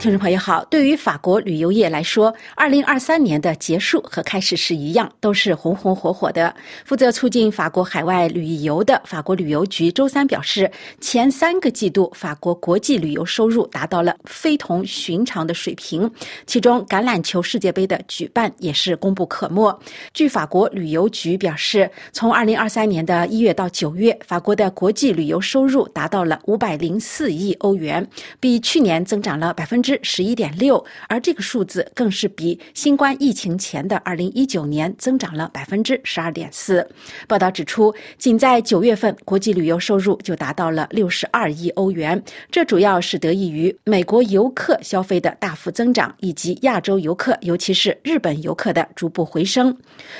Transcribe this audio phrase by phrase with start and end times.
[0.00, 6.54] 听众朋友好，对于法国旅游业来说，二零二三年的结束和开始是一样，都是红红火火的。
[6.86, 10.70] 负责促进法国海外旅游的法国旅游局周三表示，
[11.02, 16.10] 前三个季度法国国际旅游收入达到了非同寻常的水平，
[16.46, 19.78] 其中橄榄球世界杯的举办也是功不可没。
[20.14, 28.08] 据法国旅游局表示，从二零二三年的一月到九月，法国的国际旅游收入达到了五百零四亿欧元，
[28.40, 29.89] 比去年增长了百分之。
[30.02, 36.86] 十一点六，而这个数字更是比新冠疫情前的二零一九年增长了百分之十二点四。
[37.26, 49.76] 报道指出，仅在九月份，国际旅游收入就达到了六十二亿欧元，这主要是得益于美国游客消费的大幅增长，以及亚洲游客，尤其是日本游客的逐步回升。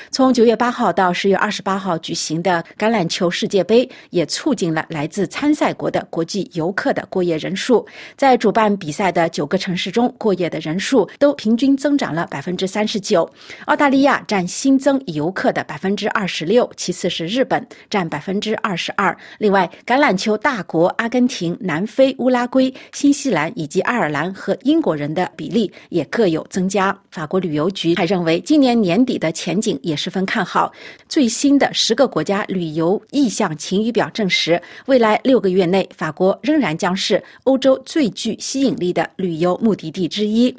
[0.09, 7.85] 从九月八号到十月二十八号举行的橄榄球世界杯，也促进了来自参赛国的国际游客的过夜人数，
[8.15, 9.91] 在主办比赛的九个城市。
[9.91, 13.29] 中过夜的人数都平均增长了百分之三十九，
[13.65, 19.15] 澳大利亚占新增游客的百分之二十六，其次是日本占百分之二十二。
[19.37, 26.97] 另外，橄榄球大国阿根廷、南非、乌拉圭、新西兰以及爱尔兰和英国人的比例也各有增加。
[27.11, 30.71] 法国旅游局还认为，今年年底的前景也十分看好。
[31.09, 39.75] 最新的十个国家旅游意向晴雨表证实，未来六个月内，法国仍然将是欧洲最具吸引力的旅游目。
[39.81, 40.55] 的地之一，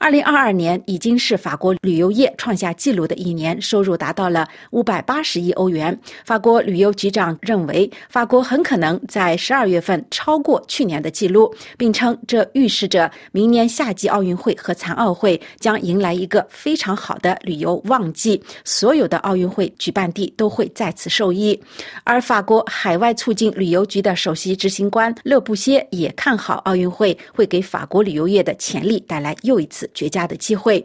[0.00, 5.96] 二零二二年已经是法国旅游业创下纪录的一年，收入达到了五百八十亿欧元。
[6.24, 21.56] 法国旅游局长认为，法国很可能在十二月份超过去年的记录，并称这预示着明年夏季奥运会和残奥会将迎来一个非常好的旅游旺季，所有的奥运会举办地都会再次受益。
[22.02, 28.52] 而法国海外促进旅游局的首席执行官勒布歇也看好奥运会会给法国旅游业业的。
[28.64, 30.84] 潜力带来又一次绝佳的机会。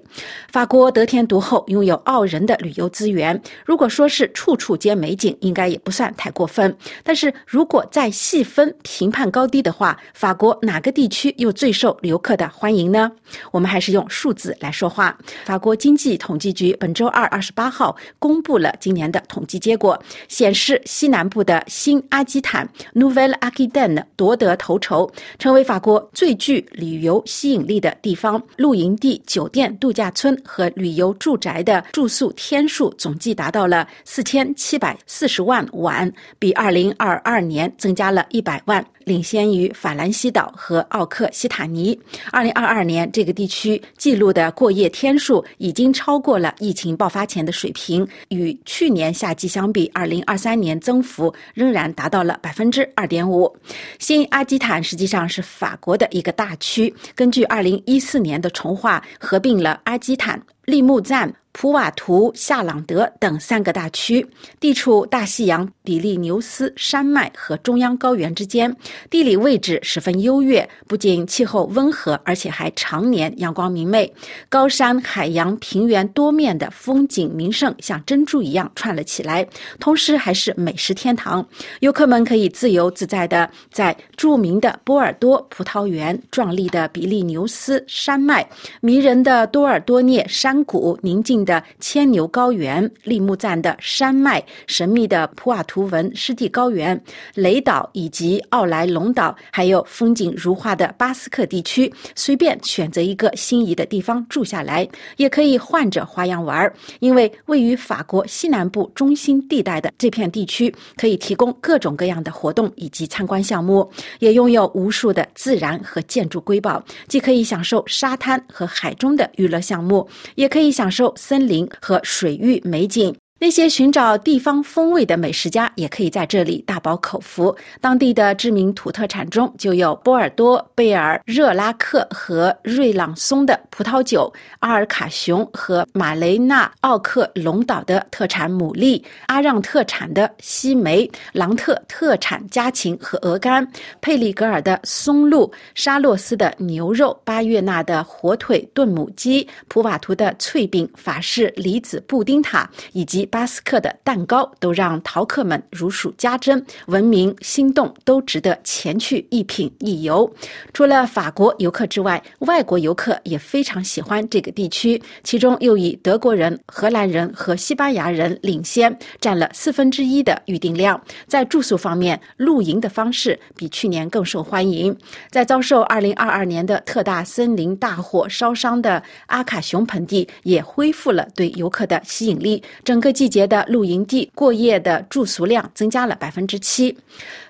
[0.51, 3.41] 法国得天独厚，拥有傲人的旅游资源。
[3.65, 6.75] 如果说是处处皆美景，应该也不算太过分。
[7.03, 13.09] 但是如果再细分评判高低的话，法国哪个地区又最受游客的欢迎呢？
[13.51, 15.17] 我们还是用数字来说话。
[15.45, 27.69] 法国经济统计局本周二二十八号公布了今年的统计结果，显示西南部的新阿基坦 （Nouvelle Aquitaine） 夺得头筹，成为法国最具旅游吸引。
[27.69, 38.83] 力的地方，露营地、酒店、度假村和旅游住宅的住宿天数总计达到了四千七百四十万晚，比二零二二年增加了一百万。
[39.09, 41.99] 领先于法兰西岛和奥克西塔尼。
[42.31, 48.07] 二零二二年，这个地区记录的过夜天数已经超过了疫情爆发前的水平。
[48.27, 53.51] 与去年夏季相比，二零二三年增幅仍然达到了百分之二点五。
[53.97, 61.33] 新阿基坦实际上是法国的一个大区，根据二零一四年的重划，合并了阿基坦、利木赞。
[61.51, 64.25] 普瓦图、夏朗德等三个大区，
[64.59, 68.73] 地处大西洋比利牛斯山脉和中央高原之间，
[69.09, 70.67] 地理位置十分优越。
[70.87, 74.13] 不仅气候温和，而且还常年阳光明媚。
[74.47, 79.45] 高山、海洋、平原多面的风景名胜像珍珠一样串了起来，
[79.79, 81.45] 同时还是美食天堂。
[81.79, 88.47] 游客们可以自由自在的在著名的波尔多葡萄园、壮丽的比利牛斯山脉、
[88.81, 91.38] 迷人的多尔多涅山谷、宁静。
[91.43, 96.99] 的牵牛高原、利木赞的山脉、神秘的普瓦图文湿地高原、
[97.33, 106.71] 雷岛以及奥莱龙岛，还有风景如画的巴斯克地区，随便选择一个心仪的地方住下来，也可以换着花样玩。
[106.99, 113.89] 因为位于法国西南部中心地带的这片地区，可以提供各种各样的活动以及参观项目，
[114.19, 121.13] 也拥有无数的自然和建筑瑰宝，既可以享受沙滩和海中的娱乐项目，也可以享受。
[121.29, 123.15] 森林和水域美景。
[123.41, 127.55] 那些寻找地方风味的美食家也可以在这里大饱口福。
[127.79, 143.65] 当地的知名土特产中就有波尔多、贝尔、热拉克和瑞朗松的葡萄酒，阿尔卡雄和马雷纳奥克隆岛的特产牡蛎，阿让特产的西梅，朗特特产家禽和鹅肝，
[144.01, 153.28] 佩里格尔的松露，沙洛斯的牛肉，巴约纳的火腿炖母鸡，普瓦图的脆饼，法式梨子布丁塔，以及。
[153.29, 160.29] 巴斯克的蛋糕都让陶客们如数家珍，闻名心动，都值得前去一品一游。
[160.73, 170.99] 除了法国游客之外，外国游客也非常喜欢这个地区，其中又以德国人、荷兰人和西班牙人领先，占了四分之一的预订量。
[171.27, 174.95] 在住宿方面，露营的方式比去年更受欢迎。
[175.29, 182.61] 在遭受2022年的特大森林大火烧伤的阿卡熊盆地，也恢复了对游客的吸引力。
[182.83, 186.97] 整个季节的露营地过夜的住宿量增加了百分之七。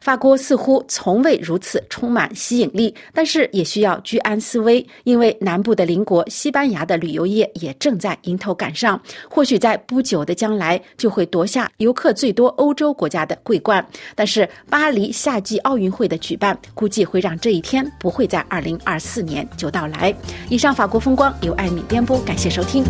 [0.01, 8.99] 法国似乎从未如此充满吸引力，但是也需要居安思危，因为南部的邻国西班牙的旅游业也正在迎头赶上，
[9.29, 13.85] 或许在不久的将来就会夺下游客最多欧洲国家的桂冠。
[14.15, 20.11] 但是巴黎夏季奥运会的举办，估计会让这一天不会在二零二四年就到来。
[20.49, 22.83] 以上法国风光由艾米编播，感谢收听。